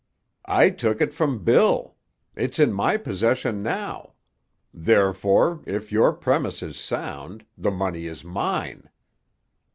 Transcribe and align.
"I 0.49 0.71
took 0.71 0.99
it 0.99 1.13
from 1.13 1.43
Bill. 1.43 1.95
It's 2.35 2.57
in 2.57 2.73
my 2.73 2.97
possession 2.97 3.61
now. 3.61 4.13
Therefore, 4.73 5.61
if 5.67 5.91
your 5.91 6.11
premise 6.11 6.63
is 6.63 6.77
sound, 6.79 7.45
the 7.55 7.69
money 7.69 8.07
is 8.07 8.25
mine. 8.25 8.89